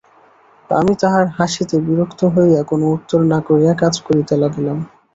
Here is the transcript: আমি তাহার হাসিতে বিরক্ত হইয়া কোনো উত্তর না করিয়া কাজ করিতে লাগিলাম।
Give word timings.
আমি 0.69 0.93
তাহার 1.01 1.25
হাসিতে 1.37 1.75
বিরক্ত 1.85 2.21
হইয়া 2.35 2.61
কোনো 2.63 2.85
উত্তর 2.95 3.19
না 3.31 3.39
করিয়া 3.47 3.73
কাজ 3.81 3.93
করিতে 4.07 4.33
লাগিলাম। 4.43 4.77